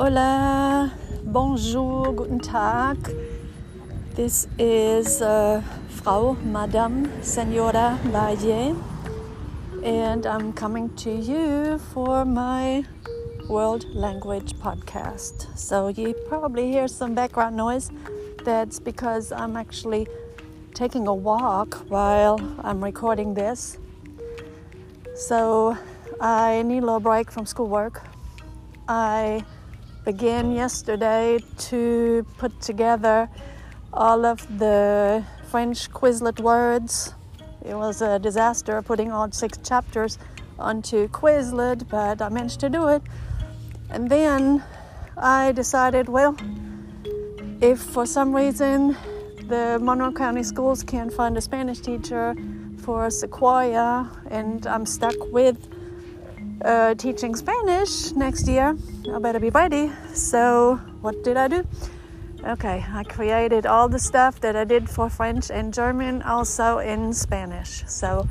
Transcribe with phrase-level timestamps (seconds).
[0.00, 0.90] Hola,
[1.24, 2.96] bonjour, guten Tag.
[4.14, 8.82] This is uh, Frau, Madame, Senora Valle,
[9.84, 12.82] and I'm coming to you for my
[13.50, 15.54] world language podcast.
[15.54, 17.90] So you probably hear some background noise.
[18.42, 20.08] That's because I'm actually
[20.72, 23.76] taking a walk while I'm recording this.
[25.14, 25.76] So
[26.22, 28.00] I need a little break from schoolwork.
[28.88, 29.44] I
[30.04, 33.28] began yesterday to put together
[33.92, 37.14] all of the French Quizlet words.
[37.64, 40.18] It was a disaster putting all six chapters
[40.58, 43.02] onto Quizlet, but I managed to do it.
[43.90, 44.64] And then
[45.16, 46.36] I decided, well,
[47.60, 48.96] if for some reason
[49.48, 52.34] the Monroe County Schools can't find a Spanish teacher
[52.78, 55.58] for Sequoyah and I'm stuck with
[56.64, 58.76] uh, teaching Spanish next year.
[59.12, 59.90] I better be ready.
[60.14, 61.66] So, what did I do?
[62.44, 67.12] Okay, I created all the stuff that I did for French and German, also in
[67.12, 67.84] Spanish.
[67.86, 68.28] So,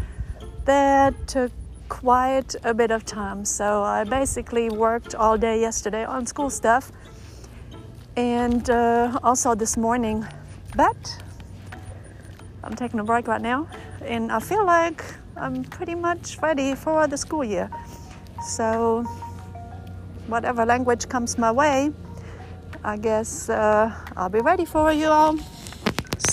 [0.65, 1.51] that took
[1.89, 3.45] quite a bit of time.
[3.45, 6.91] So, I basically worked all day yesterday on school stuff
[8.15, 10.25] and uh, also this morning.
[10.75, 11.23] But
[12.63, 13.67] I'm taking a break right now,
[14.03, 15.03] and I feel like
[15.35, 17.69] I'm pretty much ready for the school year.
[18.41, 19.03] So,
[20.27, 21.91] whatever language comes my way,
[22.83, 25.37] I guess uh, I'll be ready for you all.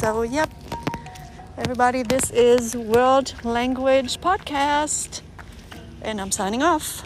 [0.00, 0.50] So, yep,
[1.58, 5.22] everybody, this is World Language Podcast,
[6.02, 7.02] and I'm signing off.